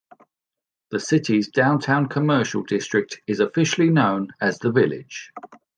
The 0.89 0.99
city's 0.99 1.47
downtown 1.49 2.07
commercial 2.07 2.63
district 2.63 3.21
is 3.27 3.39
officially 3.39 3.91
known 3.91 4.31
as 4.41 4.57
"The 4.57 4.71
Village". 4.71 5.31